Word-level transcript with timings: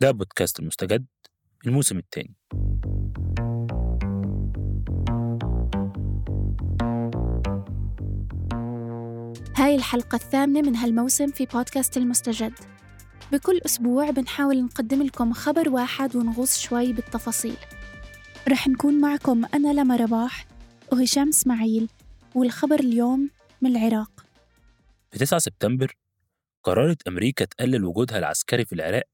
ده 0.00 0.10
بودكاست 0.10 0.60
المستجد 0.60 1.06
الموسم 1.66 1.98
الثاني 1.98 2.34
هاي 9.56 9.74
الحلقة 9.74 10.16
الثامنة 10.16 10.62
من 10.62 10.76
هالموسم 10.76 11.26
في 11.26 11.46
بودكاست 11.46 11.96
المستجد. 11.96 12.52
بكل 13.32 13.60
أسبوع 13.66 14.10
بنحاول 14.10 14.64
نقدم 14.64 15.02
لكم 15.02 15.32
خبر 15.32 15.68
واحد 15.68 16.16
ونغوص 16.16 16.58
شوي 16.58 16.92
بالتفاصيل. 16.92 17.56
رح 18.48 18.68
نكون 18.68 19.00
معكم 19.00 19.44
أنا 19.54 19.80
لما 19.80 19.96
رباح 19.96 20.46
وهشام 20.92 21.28
إسماعيل 21.28 21.88
والخبر 22.34 22.80
اليوم 22.80 23.30
من 23.62 23.76
العراق. 23.76 24.10
في 25.10 25.18
9 25.18 25.38
سبتمبر 25.38 25.96
قررت 26.62 27.08
أمريكا 27.08 27.44
تقلل 27.44 27.84
وجودها 27.84 28.18
العسكري 28.18 28.64
في 28.64 28.72
العراق 28.72 29.04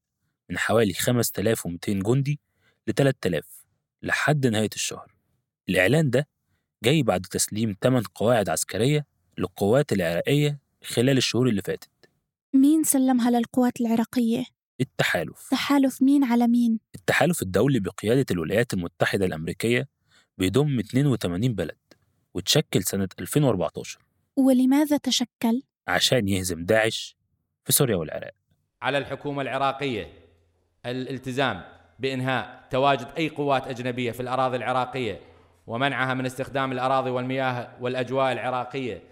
من 0.49 0.57
حوالي 0.57 0.93
5200 0.93 1.91
جندي 1.93 2.39
ل 2.87 2.93
3000 2.93 3.45
لحد 4.03 4.47
نهاية 4.47 4.69
الشهر 4.75 5.15
الإعلان 5.69 6.09
ده 6.09 6.27
جاي 6.83 7.03
بعد 7.03 7.21
تسليم 7.21 7.75
8 7.81 8.03
قواعد 8.15 8.49
عسكرية 8.49 9.05
للقوات 9.37 9.93
العراقية 9.93 10.59
خلال 10.83 11.17
الشهور 11.17 11.47
اللي 11.49 11.61
فاتت 11.61 11.89
مين 12.53 12.83
سلمها 12.83 13.31
للقوات 13.31 13.81
العراقية؟ 13.81 14.45
التحالف 14.81 15.47
تحالف 15.51 16.01
مين 16.01 16.23
على 16.23 16.47
مين؟ 16.47 16.79
التحالف 16.95 17.41
الدولي 17.41 17.79
بقيادة 17.79 18.25
الولايات 18.31 18.73
المتحدة 18.73 19.25
الأمريكية 19.25 19.87
بيضم 20.37 20.79
82 20.79 21.53
بلد 21.55 21.77
وتشكل 22.33 22.83
سنة 22.83 23.07
2014 23.19 23.99
ولماذا 24.35 24.97
تشكل؟ 24.97 25.61
عشان 25.87 26.27
يهزم 26.27 26.65
داعش 26.65 27.17
في 27.65 27.73
سوريا 27.73 27.95
والعراق 27.95 28.31
على 28.81 28.97
الحكومة 28.97 29.41
العراقية 29.41 30.26
الالتزام 30.87 31.63
بإنهاء 31.99 32.67
تواجد 32.71 33.07
أي 33.17 33.29
قوات 33.29 33.67
أجنبية 33.67 34.11
في 34.11 34.19
الأراضي 34.19 34.57
العراقية 34.57 35.19
ومنعها 35.67 36.13
من 36.13 36.25
استخدام 36.25 36.71
الأراضي 36.71 37.09
والمياه 37.09 37.77
والأجواء 37.81 38.31
العراقية 38.31 39.03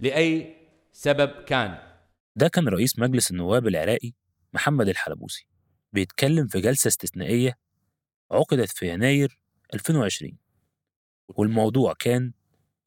لأي 0.00 0.56
سبب 0.92 1.30
كان 1.30 1.78
ده 2.36 2.48
كان 2.48 2.68
رئيس 2.68 2.98
مجلس 2.98 3.30
النواب 3.30 3.66
العراقي 3.66 4.12
محمد 4.52 4.88
الحلبوسي 4.88 5.46
بيتكلم 5.92 6.46
في 6.46 6.60
جلسة 6.60 6.88
استثنائية 6.88 7.54
عقدت 8.30 8.70
في 8.70 8.88
يناير 8.88 9.38
2020 9.74 10.32
والموضوع 11.28 11.94
كان 11.98 12.32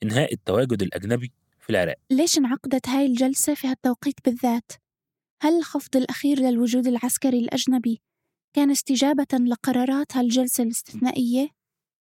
إنهاء 0.03 0.33
التواجد 0.33 0.81
الأجنبي 0.81 1.33
في 1.59 1.69
العراق 1.69 1.95
ليش 2.09 2.37
انعقدت 2.37 2.89
هاي 2.89 3.05
الجلسة 3.05 3.53
في 3.53 3.67
هالتوقيت 3.67 4.15
بالذات؟ 4.25 4.71
هل 5.41 5.57
الخفض 5.57 5.95
الأخير 5.95 6.39
للوجود 6.39 6.87
العسكري 6.87 7.39
الأجنبي 7.39 8.01
كان 8.57 8.71
استجابة 8.71 9.37
لقرارات 9.37 10.17
هالجلسة 10.17 10.63
الاستثنائية؟ 10.63 11.49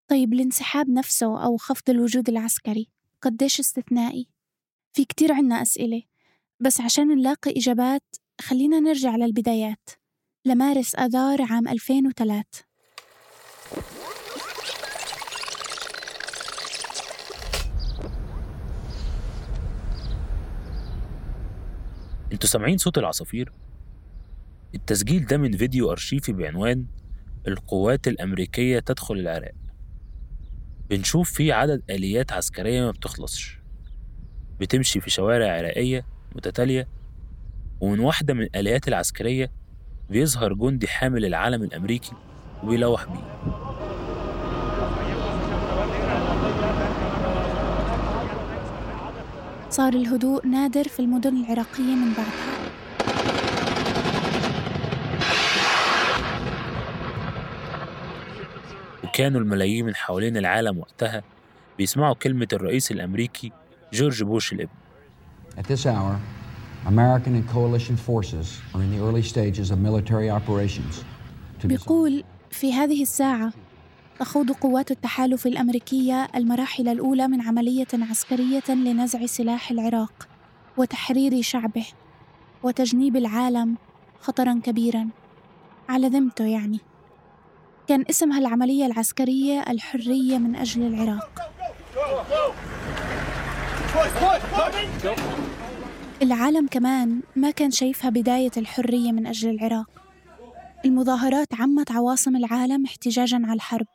طيب 0.09 0.33
الانسحاب 0.33 0.91
نفسه 0.91 1.45
أو 1.45 1.57
خفض 1.57 1.91
الوجود 1.91 2.29
العسكري 2.29 2.89
قديش 3.23 3.61
استثنائي؟ 3.61 4.29
في 4.93 5.05
كتير 5.05 5.33
عنا 5.33 5.63
أسئلة 5.63 6.03
بس 6.61 6.81
عشان 6.81 7.09
نلاقي 7.09 7.51
إجابات 7.57 8.03
خلينا 8.41 8.81
نرجع 8.81 9.17
للبدايات 9.17 9.91
لمارس 10.45 10.95
آذار 10.95 11.43
عام 11.43 11.69
2003 11.69 12.45
أنتوا 22.33 22.49
سامعين 22.49 22.79
صوت 22.79 22.99
العصافير؟ 22.99 23.53
التسجيل 24.85 25.27
ده 25.27 25.37
من 25.37 25.57
فيديو 25.57 25.93
أرشيفي 25.93 26.33
بعنوان 26.33 26.87
القوات 27.49 28.09
الأمريكية 28.09 28.79
تدخل 28.79 29.15
العراق. 29.15 29.55
بنشوف 30.91 31.33
فيه 31.33 31.55
عدد 31.55 31.83
آليات 31.91 32.33
عسكرية 32.33 32.81
ما 32.83 32.91
بتخلصش. 32.91 33.59
بتمشي 34.61 35.01
في 35.01 35.11
شوارع 35.11 35.53
عراقية 35.53 36.07
متتالية 36.37 36.89
ومن 37.81 38.01
واحدة 38.01 38.35
من 38.35 38.43
الآليات 38.43 38.89
العسكرية 38.89 39.53
بيظهر 40.11 40.55
جندي 40.55 40.89
حامل 40.89 41.25
العلم 41.25 41.63
الأمريكي 41.63 42.13
وبيلوح 42.63 43.05
بيه. 43.05 43.35
صار 49.71 49.93
الهدوء 49.93 50.47
نادر 50.47 50.85
في 50.85 51.01
المدن 51.01 51.37
العراقية 51.45 51.95
من 51.95 52.15
بعدها. 52.15 52.54
وكانوا 59.15 59.41
الملايين 59.41 59.87
من 59.87 59.95
حوالين 59.95 60.37
العالم 60.37 60.79
وقتها 60.79 61.23
بيسمعوا 61.79 62.15
كلمة 62.15 62.49
الرئيس 62.53 62.91
الأمريكي 62.91 63.53
جورج 63.93 64.23
بوش 64.23 64.53
الابن. 64.53 64.71
At 65.57 65.63
this 65.63 65.87
hour, 65.87 66.19
American 66.87 67.35
and 67.39 67.49
coalition 67.49 67.97
forces 67.97 68.47
are 68.75 68.83
in 68.83 68.91
the 68.91 69.01
early 69.07 69.23
stages 69.23 69.71
of 69.71 69.79
military 69.79 70.31
operations 70.31 71.05
بيقول 71.65 72.25
في 72.51 72.73
هذه 72.73 73.03
الساعة 73.03 73.53
تخوض 74.19 74.51
قوات 74.51 74.91
التحالف 74.91 75.47
الأمريكية 75.47 76.29
المراحل 76.35 76.89
الأولى 76.89 77.29
من 77.29 77.41
عملية 77.41 77.87
عسكرية 78.11 78.69
لنزع 78.69 79.27
سلاح 79.27 79.71
العراق 79.71 80.29
وتحرير 80.77 81.43
شعبه 81.43 81.87
وتجنيب 82.63 83.17
العالم 83.17 83.77
خطرا 84.21 84.61
كبيرا. 84.65 85.09
على 85.89 86.09
ذمته 86.09 86.45
يعني. 86.45 86.81
كان 87.89 88.05
اسم 88.11 88.33
هالعملية 88.33 88.87
العسكرية 88.87 89.65
الحرية 89.69 90.39
من 90.39 90.57
أجل 90.57 90.83
العراق. 90.83 91.31
العالم 96.23 96.67
كمان 96.67 97.21
ما 97.37 97.51
كان 97.51 97.71
شايفها 97.71 98.11
بداية 98.11 98.51
الحرية 98.57 99.13
من 99.13 99.27
أجل 99.27 99.51
العراق. 99.51 99.87
المظاهرات 100.85 101.49
عمت 101.61 101.93
عواصم 101.93 102.37
العالم 102.37 102.85
احتجاجا 102.85 103.41
على 103.45 103.55
الحرب. 103.55 103.87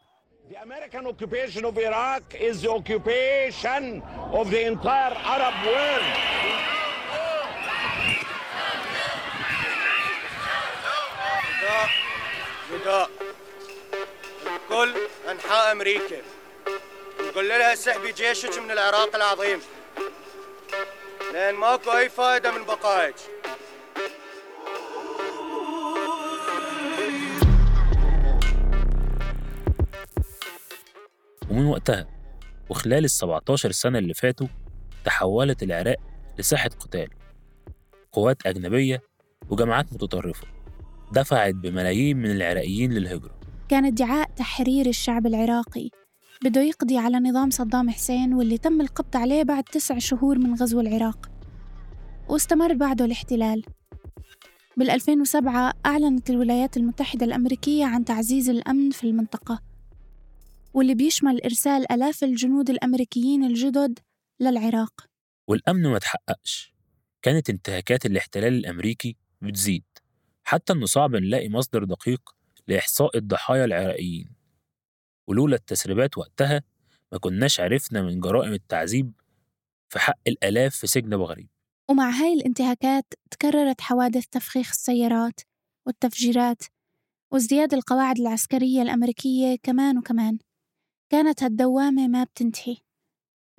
The 0.49 0.57
American 0.57 1.05
occupation 1.07 1.63
of 1.65 1.77
Iraq 1.77 2.23
is 2.49 2.61
the 2.61 2.69
occupation 2.69 4.01
of 4.39 4.49
the 4.49 4.61
entire 4.71 5.15
Arab 5.35 5.55
world. 5.65 6.07
نداء 11.61 11.89
نداء 12.73 13.28
كل 14.69 14.93
أنحاء 15.31 15.71
أمريكا. 15.71 16.21
نقول 17.27 17.49
لها 17.49 17.75
سحبي 17.75 18.11
جيشك 18.11 18.59
من 18.59 18.71
العراق 18.71 19.15
العظيم. 19.15 19.59
لأن 21.33 21.55
ماكو 21.55 21.91
أي 21.91 22.09
فائده 22.09 22.51
من 22.51 22.65
بقائك. 22.65 23.15
ومن 31.49 31.65
وقتها 31.65 32.07
وخلال 32.69 33.05
ال 33.05 33.09
17 33.09 33.71
سنة 33.71 33.99
اللي 33.99 34.13
فاتوا 34.13 34.47
تحولت 35.05 35.63
العراق 35.63 35.97
لساحة 36.39 36.69
قتال. 36.69 37.09
قوات 38.11 38.45
أجنبية 38.45 39.01
وجماعات 39.49 39.93
متطرفة 39.93 40.47
دفعت 41.11 41.53
بملايين 41.53 42.17
من 42.17 42.31
العراقيين 42.31 42.93
للهجرة. 42.93 43.38
كان 43.69 43.85
ادعاء 43.85 44.29
تحرير 44.31 44.85
الشعب 44.85 45.27
العراقي. 45.27 45.89
بده 46.43 46.61
يقضي 46.61 46.97
على 46.97 47.17
نظام 47.17 47.49
صدام 47.49 47.89
حسين 47.89 48.33
واللي 48.33 48.57
تم 48.57 48.81
القبض 48.81 49.17
عليه 49.17 49.43
بعد 49.43 49.63
تسع 49.63 49.97
شهور 49.97 50.39
من 50.39 50.55
غزو 50.55 50.79
العراق. 50.79 51.31
واستمر 52.29 52.73
بعده 52.73 53.05
الاحتلال. 53.05 53.63
بال 54.77 54.89
2007 54.89 55.73
أعلنت 55.85 56.29
الولايات 56.29 56.77
المتحدة 56.77 57.25
الأمريكية 57.25 57.85
عن 57.85 58.05
تعزيز 58.05 58.49
الأمن 58.49 58.89
في 58.91 59.03
المنطقة. 59.03 59.59
واللي 60.73 60.95
بيشمل 60.95 61.41
إرسال 61.43 61.91
آلاف 61.91 62.23
الجنود 62.23 62.69
الأمريكيين 62.69 63.43
الجدد 63.43 63.99
للعراق. 64.39 65.05
والأمن 65.47 65.83
ما 65.83 65.99
تحققش. 65.99 66.73
كانت 67.21 67.49
انتهاكات 67.49 68.05
الاحتلال 68.05 68.53
الأمريكي 68.53 69.17
بتزيد. 69.41 69.83
حتى 70.43 70.73
إنه 70.73 70.85
صعب 70.85 71.15
نلاقي 71.15 71.49
مصدر 71.49 71.83
دقيق 71.83 72.38
لإحصاء 72.69 73.17
الضحايا 73.17 73.65
العراقيين. 73.65 74.35
ولولا 75.29 75.55
التسريبات 75.55 76.17
وقتها 76.17 76.63
ما 77.11 77.17
كناش 77.17 77.59
عرفنا 77.59 78.01
من 78.01 78.19
جرائم 78.19 78.53
التعذيب 78.53 79.13
في 79.89 79.99
حق 79.99 80.19
الآلاف 80.27 80.75
في 80.75 80.87
سجن 80.87 81.13
أبو 81.13 81.23
غريب 81.23 81.49
ومع 81.89 82.09
هاي 82.09 82.33
الانتهاكات 82.33 83.13
تكررت 83.31 83.81
حوادث 83.81 84.25
تفخيخ 84.27 84.69
السيارات 84.69 85.41
والتفجيرات 85.87 86.63
وازدياد 87.33 87.73
القواعد 87.73 88.19
العسكرية 88.19 88.81
الأمريكية 88.81 89.55
كمان 89.63 89.97
وكمان. 89.97 90.39
كانت 91.11 91.43
هالدوامة 91.43 92.07
ما 92.07 92.23
بتنتهي. 92.23 92.77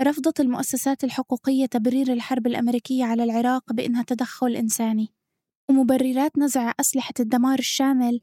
رفضت 0.03 0.41
المؤسسات 0.41 1.05
الحقوقية 1.05 1.67
تبرير 1.67 2.13
الحرب 2.13 2.47
الأمريكية 2.47 3.05
على 3.05 3.25
العراق 3.25 3.73
بإنها 3.73 4.03
تدخل 4.03 4.57
إنساني. 4.57 5.09
ومبررات 5.71 6.39
نزع 6.39 6.73
أسلحة 6.81 7.15
الدمار 7.21 7.59
الشامل 7.59 8.21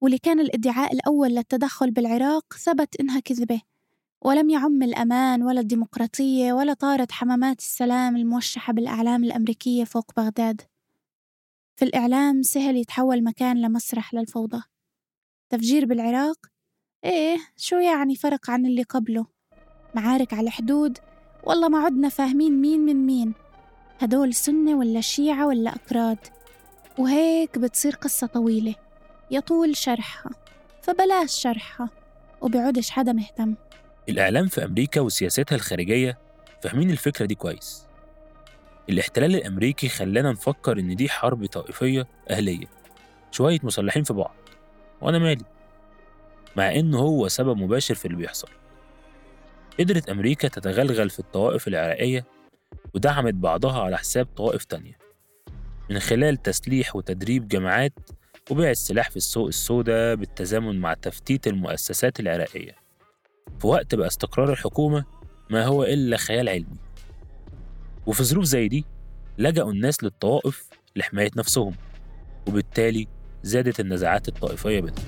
واللي 0.00 0.18
كان 0.18 0.40
الادعاء 0.40 0.92
الأول 0.92 1.28
للتدخل 1.28 1.90
بالعراق 1.90 2.54
ثبت 2.54 3.00
إنها 3.00 3.20
كذبة. 3.20 3.60
ولم 4.22 4.50
يعم 4.50 4.82
الأمان 4.82 5.42
ولا 5.42 5.60
الديمقراطية 5.60 6.52
ولا 6.52 6.74
طارت 6.74 7.12
حمامات 7.12 7.58
السلام 7.58 8.16
الموشحة 8.16 8.72
بالأعلام 8.72 9.24
الأمريكية 9.24 9.84
فوق 9.84 10.12
بغداد. 10.16 10.62
في 11.76 11.84
الإعلام 11.84 12.42
سهل 12.42 12.76
يتحول 12.76 13.24
مكان 13.24 13.62
لمسرح 13.62 14.14
للفوضى. 14.14 14.62
تفجير 15.50 15.86
بالعراق؟ 15.86 16.36
إيه 17.04 17.38
شو 17.56 17.76
يعني 17.76 18.16
فرق 18.16 18.50
عن 18.50 18.66
اللي 18.66 18.82
قبله؟ 18.82 19.26
معارك 19.94 20.34
على 20.34 20.46
الحدود؟ 20.46 20.98
والله 21.44 21.68
ما 21.68 21.78
عدنا 21.78 22.08
فاهمين 22.08 22.60
مين 22.60 22.80
من 22.80 23.06
مين. 23.06 23.34
هدول 23.98 24.34
سنة 24.34 24.78
ولا 24.78 25.00
شيعة 25.00 25.46
ولا 25.46 25.74
أكراد 25.74 26.18
وهيك 26.98 27.58
بتصير 27.58 27.94
قصة 27.94 28.26
طويلة. 28.26 28.74
يطول 29.30 29.76
شرحها 29.76 30.30
فبلاش 30.82 31.32
شرحها 31.32 31.90
وبيعودش 32.40 32.90
حدا 32.90 33.12
مهتم. 33.12 33.54
الإعلام 34.08 34.46
في 34.46 34.64
أمريكا 34.64 35.00
وسياستها 35.00 35.56
الخارجية 35.56 36.18
فاهمين 36.62 36.90
الفكرة 36.90 37.26
دي 37.26 37.34
كويس. 37.34 37.86
الاحتلال 38.88 39.34
الأمريكي 39.34 39.88
خلانا 39.88 40.32
نفكر 40.32 40.78
إن 40.78 40.96
دي 40.96 41.08
حرب 41.08 41.46
طائفية 41.46 42.06
أهلية. 42.30 42.66
شوية 43.30 43.58
مسلحين 43.62 44.02
في 44.02 44.12
بعض 44.12 44.34
وأنا 45.00 45.18
مالي. 45.18 45.44
مع 46.56 46.74
إنه 46.74 46.98
هو 46.98 47.28
سبب 47.28 47.56
مباشر 47.56 47.94
في 47.94 48.04
اللي 48.04 48.16
بيحصل. 48.16 48.48
قدرت 49.80 50.08
أمريكا 50.08 50.48
تتغلغل 50.48 51.10
في 51.10 51.18
الطوائف 51.18 51.68
العراقية 51.68 52.24
ودعمت 52.94 53.34
بعضها 53.34 53.82
على 53.82 53.98
حساب 53.98 54.26
طوائف 54.36 54.64
تانية. 54.64 54.98
من 55.90 55.98
خلال 55.98 56.42
تسليح 56.42 56.96
وتدريب 56.96 57.48
جماعات 57.48 57.92
وبيع 58.50 58.70
السلاح 58.70 59.10
في 59.10 59.16
السوق 59.16 59.46
السوداء 59.46 60.14
بالتزامن 60.14 60.80
مع 60.80 60.94
تفتيت 60.94 61.46
المؤسسات 61.46 62.20
العراقية. 62.20 62.74
في 63.60 63.66
وقت 63.66 63.94
بقى 63.94 64.06
استقرار 64.06 64.52
الحكومة 64.52 65.04
ما 65.50 65.66
هو 65.66 65.84
إلا 65.84 66.16
خيال 66.16 66.48
علمي. 66.48 66.78
وفي 68.06 68.24
ظروف 68.24 68.44
زي 68.44 68.68
دي 68.68 68.84
لجأوا 69.38 69.72
الناس 69.72 70.04
للطوائف 70.04 70.68
لحماية 70.96 71.30
نفسهم 71.36 71.74
وبالتالي 72.46 73.06
زادت 73.42 73.80
النزاعات 73.80 74.28
الطائفية 74.28 74.80
بينهم. 74.80 75.04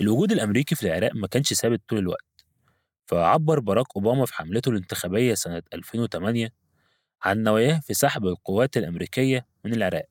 الوجود 0.00 0.32
الأمريكي 0.32 0.74
في 0.74 0.82
العراق 0.86 1.10
ما 1.14 1.26
كانش 1.26 1.54
ثابت 1.54 1.80
طول 1.88 1.98
الوقت. 1.98 2.33
فعبر 3.06 3.60
باراك 3.60 3.86
أوباما 3.96 4.26
في 4.26 4.34
حملته 4.34 4.68
الانتخابية 4.68 5.34
سنة 5.34 5.62
2008 5.74 6.48
عن 7.22 7.42
نواياه 7.42 7.80
في 7.80 7.94
سحب 7.94 8.26
القوات 8.26 8.76
الأمريكية 8.76 9.46
من 9.64 9.74
العراق 9.74 10.06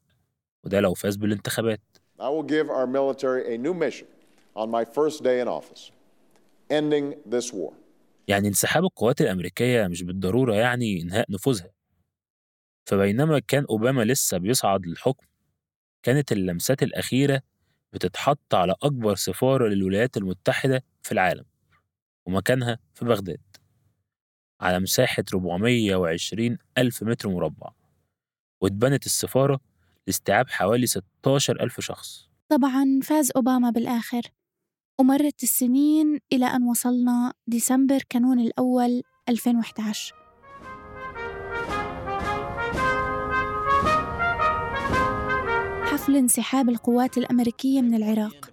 وده 0.64 0.80
لو 0.80 0.94
فاز 0.94 1.16
بالانتخابات. 1.16 1.82
I 2.20 2.30
will 2.30 2.44
give 2.44 2.70
our 2.70 2.88
military 2.88 3.56
a 3.56 3.58
new 3.58 3.74
mission 3.74 4.08
on 4.56 4.70
my 4.70 4.86
first 4.86 5.24
day 5.24 5.40
in 5.42 5.48
office 5.48 5.92
ending 6.70 7.16
this 7.34 7.54
war. 7.54 7.74
يعني 8.28 8.48
انسحاب 8.48 8.84
القوات 8.84 9.22
الأمريكية 9.22 9.88
مش 9.88 10.04
بالضرورة 10.04 10.56
يعني 10.56 11.02
إنهاء 11.02 11.32
نفوذها. 11.32 11.72
فبينما 12.86 13.40
كان 13.40 13.66
أوباما 13.70 14.02
لسه 14.04 14.38
بيصعد 14.38 14.86
للحكم 14.86 15.26
كانت 16.04 16.32
اللمسات 16.32 16.84
الأخيرة 16.84 17.42
بتتحط 17.94 18.56
على 18.56 18.76
أكبر 18.84 19.16
سفارة 19.16 19.68
للولايات 19.68 20.18
المتحدة 20.18 20.84
في 21.04 21.12
العالم. 21.12 21.46
ومكانها 22.26 22.80
في 22.94 23.06
بغداد 23.06 23.42
على 24.62 24.80
مساحة 24.80 25.24
420 25.34 26.58
ألف 26.78 27.04
متر 27.04 27.30
مربع 27.30 27.70
واتبنت 28.62 29.06
السفارة 29.06 29.60
لاستيعاب 30.08 30.50
حوالي 30.50 30.88
16 30.88 31.62
ألف 31.64 31.80
شخص. 31.80 32.30
طبعا 32.50 33.00
فاز 33.04 33.32
أوباما 33.36 33.70
بالآخر 33.70 34.22
ومرت 35.00 35.44
السنين 35.44 36.20
إلى 36.34 36.46
أن 36.46 36.64
وصلنا 36.64 37.34
ديسمبر 37.48 38.00
كانون 38.10 38.40
الأول 38.40 39.02
2011 39.30 40.16
حفل 45.84 46.16
انسحاب 46.16 46.70
القوات 46.70 47.18
الأمريكية 47.18 47.82
من 47.82 47.94
العراق. 47.96 48.50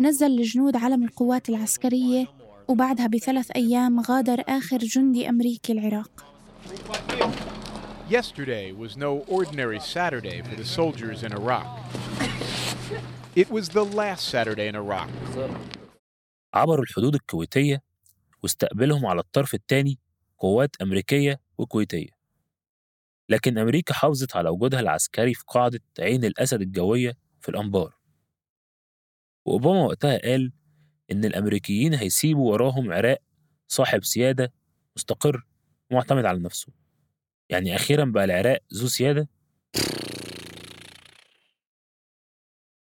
نزل 0.00 0.26
الجنود 0.26 0.76
علم 0.76 1.04
القوات 1.04 1.48
العسكرية 1.48 2.26
وبعدها 2.68 3.06
بثلاث 3.06 3.50
أيام 3.56 4.00
غادر 4.00 4.42
آخر 4.48 4.78
جندي 4.78 5.28
أمريكي 5.28 5.72
العراق 5.72 6.24
Yesterday 8.10 8.72
was 8.72 8.96
no 8.96 9.24
ordinary 9.38 9.80
Saturday 9.80 10.42
for 10.42 10.54
the 10.56 10.64
soldiers 10.78 11.22
in 11.22 11.32
Iraq. 11.32 11.66
It 13.34 13.50
was 13.50 13.68
the 13.70 13.84
last 13.84 14.28
Saturday 14.28 14.68
in 14.68 14.76
Iraq. 14.76 15.08
عبروا 16.54 16.82
الحدود 16.84 17.14
الكويتية 17.14 17.82
واستقبلهم 18.42 19.06
على 19.06 19.20
الطرف 19.20 19.54
الثاني 19.54 19.98
قوات 20.38 20.76
أمريكية 20.82 21.40
وكويتية 21.58 22.08
لكن 23.28 23.58
أمريكا 23.58 23.94
حافظت 23.94 24.36
على 24.36 24.48
وجودها 24.48 24.80
العسكري 24.80 25.34
في 25.34 25.44
قاعدة 25.46 25.80
عين 25.98 26.24
الأسد 26.24 26.60
الجوية 26.60 27.16
في 27.40 27.48
الأنبار 27.48 27.94
وأوباما 29.44 29.84
وقتها 29.84 30.18
قال 30.18 30.52
إن 31.12 31.24
الأمريكيين 31.24 31.94
هيسيبوا 31.94 32.52
وراهم 32.52 32.92
عراق 32.92 33.18
صاحب 33.68 34.04
سيادة 34.04 34.52
مستقر 34.96 35.46
ومعتمد 35.90 36.24
على 36.24 36.38
نفسه. 36.38 36.72
يعني 37.50 37.74
أخيرا 37.76 38.04
بقى 38.04 38.24
العراق 38.24 38.58
ذو 38.74 38.86
سيادة؟ 38.88 39.28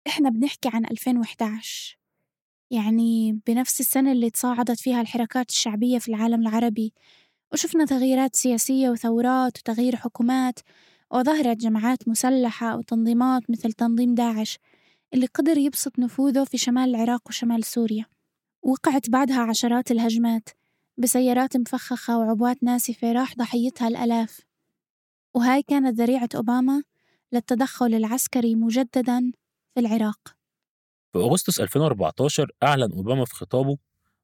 إحنا 0.07 0.31
بنحكي 0.31 0.69
عن 0.73 0.85
2011 0.91 1.99
يعني 2.71 3.41
بنفس 3.47 3.81
السنة 3.81 4.13
اللي 4.13 4.31
تصاعدت 4.31 4.81
فيها 4.81 5.01
الحركات 5.01 5.51
الشعبية 5.51 5.99
في 5.99 6.09
العالم 6.09 6.41
العربي 6.43 6.93
وشفنا 7.53 7.85
تغييرات 7.85 8.37
سياسية 8.37 8.91
وثورات 8.91 9.59
وتغيير 9.59 9.97
حكومات 9.97 10.59
وظهرت 11.11 11.57
جماعات 11.57 12.09
مسلحة 12.09 12.77
وتنظيمات 12.77 13.51
مثل 13.51 13.73
تنظيم 13.73 14.15
داعش. 14.15 14.59
اللي 15.15 15.27
قدر 15.27 15.59
يبسط 15.59 15.99
نفوذه 15.99 16.45
في 16.45 16.59
شمال 16.59 16.95
العراق 16.95 17.29
وشمال 17.29 17.65
سوريا. 17.65 18.07
وقعت 18.63 19.11
بعدها 19.11 19.41
عشرات 19.41 19.91
الهجمات 19.91 20.49
بسيارات 20.99 21.57
مفخخة 21.57 22.19
وعبوات 22.19 22.63
ناسفة 22.63 23.13
راح 23.13 23.35
ضحيتها 23.35 23.89
الآلاف. 23.89 24.41
وهاي 25.35 25.63
كانت 25.63 26.01
ذريعة 26.01 26.29
أوباما 26.37 26.83
للتدخل 27.33 27.95
العسكري 27.95 28.55
مجددا 28.55 29.33
في 29.75 29.81
العراق. 29.81 30.37
في 31.13 31.19
أغسطس 31.19 31.61
2014 31.61 32.51
أعلن 32.63 32.93
أوباما 32.93 33.25
في 33.25 33.35
خطابه 33.35 33.79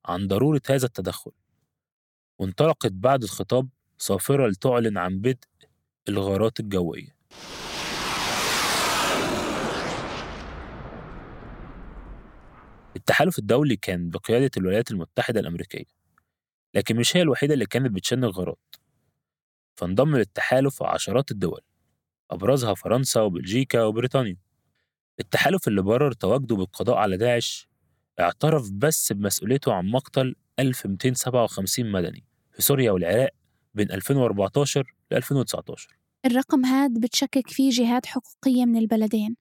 عن 0.04 0.26
ضرورة 0.26 0.62
هذا 0.70 0.86
التدخل. 0.86 1.32
وانطلقت 2.38 2.92
بعد 2.92 3.22
الخطاب 3.22 3.68
صافرة 3.98 4.46
لتعلن 4.48 4.98
عن 4.98 5.18
بدء 5.18 5.38
الغارات 6.08 6.60
الجوية. 6.60 7.16
التحالف 12.96 13.38
الدولي 13.38 13.76
كان 13.76 14.10
بقيادة 14.10 14.50
الولايات 14.56 14.90
المتحدة 14.90 15.40
الأمريكية 15.40 15.84
لكن 16.74 16.96
مش 16.96 17.16
هي 17.16 17.22
الوحيدة 17.22 17.54
اللي 17.54 17.66
كانت 17.66 17.90
بتشن 17.90 18.24
الغارات 18.24 18.74
فانضم 19.76 20.16
للتحالف 20.16 20.82
عشرات 20.82 21.30
الدول 21.30 21.60
أبرزها 22.30 22.74
فرنسا 22.74 23.20
وبلجيكا 23.20 23.82
وبريطانيا. 23.82 24.36
التحالف 25.20 25.68
اللي 25.68 25.82
برر 25.82 26.12
تواجده 26.12 26.56
بالقضاء 26.56 26.96
على 26.96 27.16
داعش 27.16 27.68
اعترف 28.20 28.70
بس 28.72 29.12
بمسؤوليته 29.12 29.72
عن 29.72 29.86
مقتل 29.86 30.36
1257 30.58 31.92
مدني 31.92 32.24
في 32.52 32.62
سوريا 32.62 32.90
والعراق 32.90 33.30
بين 33.74 33.92
2014 33.92 34.94
ل 35.10 35.14
2019 35.14 35.96
الرقم 36.26 36.64
هاد 36.64 37.00
بتشكك 37.00 37.48
فيه 37.50 37.70
جهات 37.70 38.06
حقوقية 38.06 38.64
من 38.64 38.76
البلدين 38.76 39.36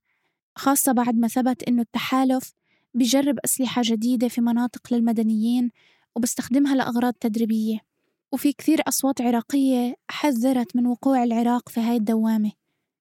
خاصة 0.55 0.91
بعد 0.91 1.15
ما 1.15 1.27
ثبت 1.27 1.63
إنه 1.63 1.81
التحالف 1.81 2.53
بيجرب 2.93 3.39
أسلحة 3.45 3.81
جديدة 3.85 4.27
في 4.27 4.41
مناطق 4.41 4.93
للمدنيين 4.93 5.71
وبستخدمها 6.15 6.75
لأغراض 6.75 7.13
تدريبية. 7.13 7.79
وفي 8.31 8.53
كثير 8.53 8.81
أصوات 8.87 9.21
عراقية 9.21 9.95
حذرت 10.09 10.75
من 10.75 10.87
وقوع 10.87 11.23
العراق 11.23 11.69
في 11.69 11.79
هاي 11.79 11.95
الدوامة. 11.95 12.51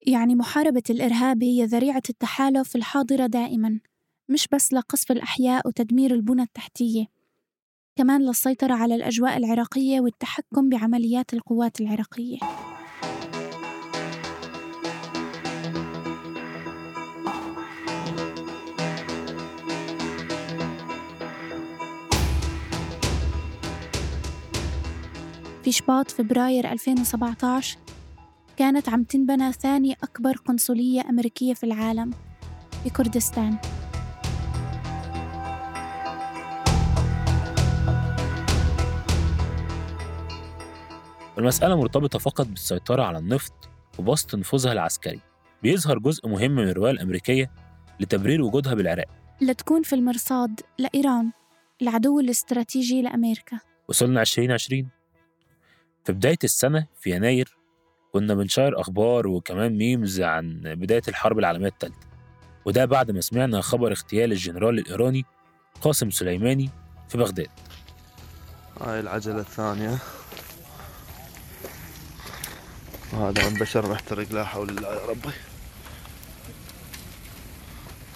يعني 0.07 0.35
محاربة 0.35 0.83
الإرهاب 0.91 1.43
هي 1.43 1.65
ذريعة 1.65 2.03
التحالف 2.11 2.77
الحاضرة 2.77 3.27
دائما 3.27 3.81
مش 4.29 4.49
بس 4.53 4.73
لقصف 4.73 5.13
الأحياء 5.13 5.69
وتدمير 5.69 6.15
البنى 6.15 6.43
التحتية 6.43 7.07
كمان 7.97 8.23
للسيطرة 8.23 8.75
على 8.75 8.95
الأجواء 8.95 9.37
العراقية 9.37 10.01
والتحكم 10.01 10.69
بعمليات 10.69 11.35
القوات 11.35 11.81
العراقية. 11.81 12.39
في 25.63 25.73
شباط 25.73 26.11
فبراير 26.11 26.73
2017 26.73 27.79
كانت 28.57 28.89
عم 28.89 29.05
تنبنى 29.05 29.53
ثاني 29.53 29.97
أكبر 30.03 30.37
قنصلية 30.37 31.01
أمريكية 31.01 31.55
في 31.55 31.65
العالم 31.65 32.11
في 32.85 32.91
كردستان. 32.91 33.57
المسألة 41.39 41.77
مرتبطة 41.77 42.19
فقط 42.19 42.47
بالسيطرة 42.47 43.03
على 43.03 43.19
النفط 43.19 43.69
وبسط 43.99 44.35
نفوذها 44.35 44.73
العسكري. 44.73 45.21
بيظهر 45.63 45.99
جزء 45.99 46.29
مهم 46.29 46.51
من 46.51 46.69
الرواية 46.69 46.93
الأمريكية 46.93 47.51
لتبرير 48.01 48.43
وجودها 48.43 48.75
بالعراق. 48.75 49.07
لتكون 49.41 49.83
في 49.83 49.95
المرصاد 49.95 50.61
لإيران 50.79 51.33
العدو 51.83 52.21
الاستراتيجي 52.21 53.03
لأمريكا. 53.03 53.59
وصلنا 53.89 54.21
2020 54.21 55.02
في 56.05 56.13
بداية 56.13 56.39
السنة 56.45 56.87
في 57.01 57.11
يناير 57.11 57.57
كنا 58.13 58.35
بنشير 58.35 58.81
أخبار 58.81 59.27
وكمان 59.27 59.79
memes 59.79 60.21
عن 60.21 60.61
بداية 60.65 61.03
الحرب 61.09 61.39
العالمية 61.39 61.69
الثالثة 61.69 62.07
وده 62.65 62.85
بعد 62.85 63.11
ما 63.11 63.21
سمعنا 63.21 63.61
خبر 63.61 63.91
اغتيال 63.93 64.33
الجنرال 64.33 64.79
الإيراني 64.79 65.25
قاسم 65.81 66.11
سليماني 66.11 66.71
في 67.09 67.19
بغداد. 67.19 67.49
هاي 68.81 69.01
العجلة 69.01 69.41
الثانية. 69.41 69.99
وهذا 73.13 73.45
عن 73.47 73.55
بشر 73.55 73.91
محترق 73.91 74.33
لا 74.33 74.45
حول 74.45 74.69
الله 74.71 74.95
يا 74.95 75.07
ربي. 75.07 75.33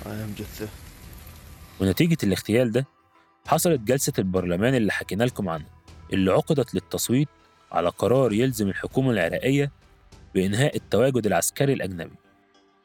هاي 0.06 0.24
هم 0.24 0.34
جثة. 0.38 0.68
ونتيجة 1.80 2.16
الاغتيال 2.22 2.72
ده 2.72 2.86
حصلت 3.46 3.80
جلسة 3.80 4.12
البرلمان 4.18 4.74
اللي 4.74 4.92
حكينا 4.92 5.24
لكم 5.24 5.48
عنها 5.48 5.70
اللي 6.12 6.32
عقدت 6.32 6.74
للتصويت 6.74 7.28
على 7.72 7.88
قرار 7.88 8.32
يلزم 8.32 8.68
الحكومة 8.68 9.10
العراقية 9.10 9.70
بإنهاء 10.34 10.76
التواجد 10.76 11.26
العسكري 11.26 11.72
الأجنبي 11.72 12.14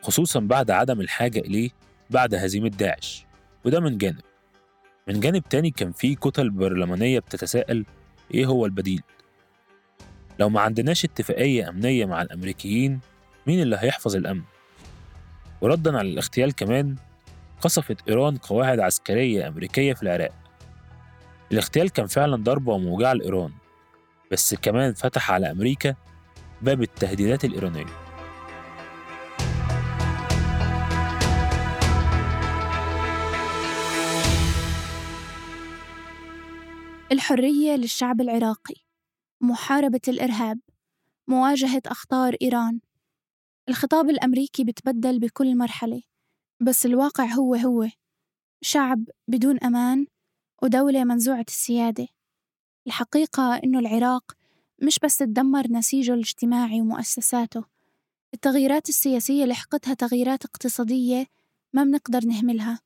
خصوصا 0.01 0.39
بعد 0.39 0.71
عدم 0.71 1.01
الحاجة 1.01 1.39
إليه 1.39 1.69
بعد 2.09 2.35
هزيمة 2.35 2.67
داعش 2.69 3.25
وده 3.65 3.79
من 3.79 3.97
جانب. 3.97 4.21
من 5.07 5.19
جانب 5.19 5.43
تاني 5.49 5.71
كان 5.71 5.91
في 5.91 6.15
كتل 6.15 6.49
برلمانية 6.49 7.19
بتتساءل 7.19 7.85
إيه 8.33 8.45
هو 8.45 8.65
البديل؟ 8.65 9.01
لو 10.39 10.49
ما 10.49 10.61
عندناش 10.61 11.05
اتفاقية 11.05 11.69
أمنية 11.69 12.05
مع 12.05 12.21
الأمريكيين 12.21 12.99
مين 13.47 13.61
اللي 13.61 13.77
هيحفظ 13.79 14.15
الأمن؟ 14.15 14.41
وردا 15.61 15.97
على 15.97 16.09
الاغتيال 16.09 16.55
كمان 16.55 16.95
قصفت 17.61 18.09
إيران 18.09 18.37
قواعد 18.37 18.79
عسكرية 18.79 19.47
أمريكية 19.47 19.93
في 19.93 20.03
العراق. 20.03 20.31
الاغتيال 21.51 21.89
كان 21.89 22.07
فعلا 22.07 22.35
ضربة 22.35 22.77
موجعة 22.77 23.13
لإيران. 23.13 23.51
بس 24.31 24.55
كمان 24.55 24.93
فتح 24.93 25.31
على 25.31 25.51
أمريكا 25.51 25.95
باب 26.61 26.81
التهديدات 26.81 27.45
الإيرانية. 27.45 27.85
الحرية 37.11 37.75
للشعب 37.75 38.21
العراقي. 38.21 38.75
محاربة 39.41 40.01
الإرهاب. 40.07 40.59
مواجهة 41.27 41.81
أخطار 41.85 42.35
إيران. 42.41 42.79
الخطاب 43.69 44.09
الأمريكي 44.09 44.63
بتبدل 44.63 45.19
بكل 45.19 45.57
مرحلة 45.57 46.01
بس 46.61 46.85
الواقع 46.85 47.25
هو 47.25 47.55
هو. 47.55 47.87
شعب 48.61 49.03
بدون 49.27 49.57
أمان 49.59 50.07
ودولة 50.63 51.03
منزوعة 51.03 51.45
السيادة. 51.47 52.07
الحقيقة 52.87 53.55
إنه 53.55 53.79
العراق 53.79 54.31
مش 54.81 54.99
بس 55.03 55.17
تدمر 55.17 55.67
نسيجه 55.67 56.13
الاجتماعي 56.13 56.81
ومؤسساته 56.81 57.63
التغييرات 58.33 58.89
السياسية 58.89 59.45
لحقتها 59.45 59.93
تغييرات 59.93 60.45
اقتصادية 60.45 61.27
ما 61.73 61.83
بنقدر 61.83 62.25
نهملها. 62.25 62.79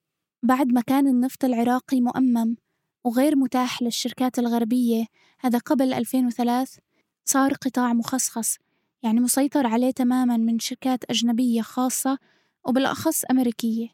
بعد 0.44 0.68
ما 0.68 0.82
كان 0.82 1.08
النفط 1.08 1.46
العراقي 1.46 2.02
مؤمم 2.02 2.56
وغير 3.04 3.36
متاح 3.36 3.82
للشركات 3.82 4.40
الغربية 4.40 5.06
هذا 5.40 5.60
قبل 5.60 5.94
2003 5.94 6.82
صار 7.26 7.54
قطاع 7.54 7.94
مخصص 7.94 8.58
يعني 9.04 9.20
مسيطر 9.20 9.68
عليه 9.68 9.92
تماما 9.92 10.38
من 10.38 10.60
شركات 10.60 11.04
أجنبية 11.10 11.62
خاصة 11.62 12.18
وبالأخص 12.64 13.26
أمريكية. 13.32 13.88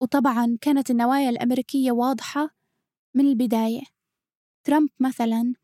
وطبعا 0.00 0.58
كانت 0.60 0.90
النوايا 0.90 1.30
الأمريكية 1.30 1.92
واضحة 1.92 2.50
من 3.14 3.26
البداية. 3.26 3.91
ترامب 4.64 4.88
مثلا 5.00 5.54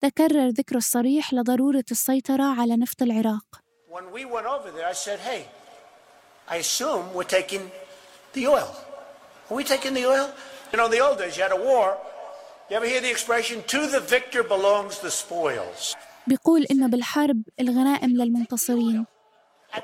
تكرر 0.00 0.48
ذكره 0.48 0.76
الصريح 0.76 1.34
لضرورة 1.34 1.84
السيطرة 1.90 2.60
على 2.60 2.76
نفط 2.76 3.02
العراق 3.02 3.44
When 3.88 4.10
we 4.12 4.24
went 4.24 4.46
over 4.46 4.70
there, 4.76 4.88
I 4.88 4.92
said, 5.06 5.18
hey, 5.20 5.42
I 6.48 6.56
assume 6.56 7.04
we're 7.14 7.32
taking 7.38 7.64
the 8.32 8.48
oil. 8.48 8.70
Are 9.48 9.56
we 9.56 9.62
taking 9.62 9.94
the 9.94 10.06
oil? 10.14 10.28
You 10.72 10.78
know, 10.78 10.86
in 10.86 10.90
the 10.90 11.02
old 11.06 11.18
days, 11.18 11.36
you 11.36 11.44
had 11.48 11.52
a 11.52 11.62
war. 11.70 11.96
You 12.68 12.76
ever 12.76 12.86
hear 12.92 13.00
the 13.00 13.12
expression, 13.16 13.56
to 13.74 13.80
the 13.94 14.00
victor 14.00 14.42
belongs 14.42 14.98
the 14.98 15.10
spoils? 15.10 15.94
بيقول 16.26 16.64
إنه 16.70 16.86
بالحرب 16.86 17.42
الغنائم 17.60 18.10
للمنتصرين 18.10 19.06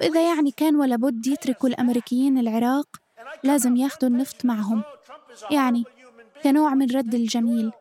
وإذا 0.00 0.28
يعني 0.28 0.50
كان 0.50 0.76
ولا 0.76 0.96
بد 0.96 1.26
يتركوا 1.26 1.68
الأمريكيين 1.68 2.38
العراق 2.38 2.86
لازم 3.44 3.76
ياخدوا 3.76 4.08
النفط 4.08 4.44
معهم 4.44 4.82
يعني 5.50 5.84
كنوع 6.44 6.74
من 6.74 6.90
رد 6.90 7.14
الجميل 7.14 7.72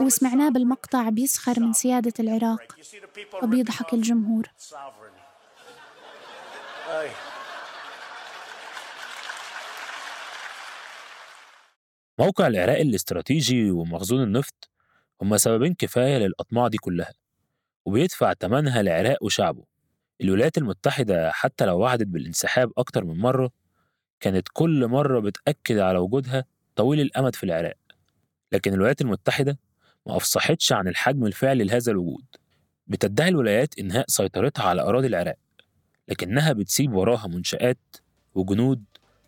وسمعناه 0.00 0.48
بالمقطع 0.48 1.08
بيسخر 1.08 1.60
من 1.60 1.72
سيادة 1.72 2.12
العراق 2.20 2.76
وبيضحك 3.42 3.94
الجمهور. 3.94 4.46
موقع 12.18 12.46
العراق 12.46 12.78
الاستراتيجي 12.78 13.70
ومخزون 13.70 14.22
النفط 14.22 14.70
هما 15.22 15.36
سببين 15.36 15.74
كفاية 15.74 16.18
للأطماع 16.18 16.68
دي 16.68 16.78
كلها 16.78 17.12
وبيدفع 17.84 18.32
تمنها 18.32 18.80
العراق 18.80 19.22
وشعبه 19.24 19.64
الولايات 20.20 20.58
المتحدة 20.58 21.30
حتى 21.32 21.66
لو 21.66 21.78
وعدت 21.78 22.06
بالانسحاب 22.06 22.72
أكتر 22.78 23.04
من 23.04 23.18
مرة 23.18 23.50
كانت 24.20 24.48
كل 24.52 24.86
مرة 24.86 25.20
بتأكد 25.20 25.78
على 25.78 25.98
وجودها 25.98 26.44
طويل 26.76 27.00
الأمد 27.00 27.34
في 27.34 27.44
العراق 27.44 27.76
لكن 28.52 28.72
الولايات 28.74 29.00
المتحدة 29.00 29.58
ما 30.06 30.16
أفصحتش 30.16 30.72
عن 30.72 30.88
الحجم 30.88 31.26
الفعلي 31.26 31.64
لهذا 31.64 31.92
الوجود. 31.92 32.24
بتدعي 32.86 33.28
الولايات 33.28 33.78
إنهاء 33.78 34.04
سيطرتها 34.08 34.64
على 34.64 34.82
أراضي 34.82 35.06
العراق 35.06 35.36
لكنها 36.08 36.52
بتسيب 36.52 36.92
وراها 36.92 37.26
منشآت 37.26 37.78
وجنود 38.34 38.84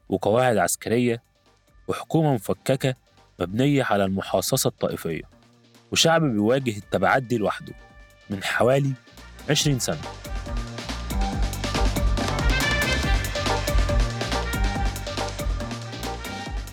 وقواعد 0.08 0.56
عسكرية 0.56 1.22
وحكومة 1.88 2.34
مفككة 2.34 2.94
مبنية 3.40 3.82
على 3.82 4.04
المحاصصة 4.04 4.68
الطائفية. 4.68 5.22
وشعب 5.92 6.22
بيواجه 6.22 6.76
التبعات 6.76 7.22
دي 7.22 7.38
لوحده 7.38 7.74
من 8.30 8.42
حوالي 8.44 8.92
20 9.50 9.78
سنة. 9.78 10.00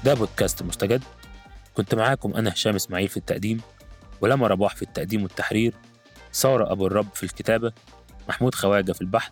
ده 0.04 0.14
بودكاست 0.14 0.64
مستجد. 0.64 1.04
كنت 1.74 1.96
معاكم 1.96 2.34
أنا 2.34 2.54
هشام 2.54 2.76
إسماعيل 2.76 3.08
في 3.08 3.18
التقديم. 3.18 3.62
ولما 4.22 4.48
رباح 4.48 4.76
في 4.76 4.82
التقديم 4.82 5.24
والتحرير 5.24 5.74
سارة 6.32 6.72
أبو 6.72 6.88
الرب 6.88 7.08
في 7.14 7.24
الكتابة 7.24 7.74
محمود 8.30 8.56
خواجة 8.56 8.92
في 8.92 9.02
البحث 9.02 9.32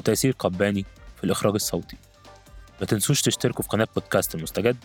وتيسير 0.00 0.34
قباني 0.38 0.84
في 1.16 1.24
الإخراج 1.24 1.54
الصوتي. 1.54 1.96
ما 2.80 2.86
تنسوش 2.86 3.22
تشتركوا 3.22 3.62
في 3.62 3.68
قناة 3.68 3.88
بودكاست 3.94 4.34
المستجد 4.34 4.76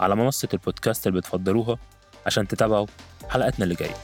على 0.00 0.16
منصة 0.16 0.48
البودكاست 0.54 1.06
اللي 1.06 1.20
بتفضلوها 1.20 1.78
عشان 2.26 2.48
تتابعوا 2.48 2.86
حلقاتنا 3.28 3.64
اللي 3.64 3.74
جاية. 3.74 3.94